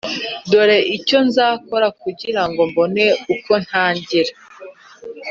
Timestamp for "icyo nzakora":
0.97-1.87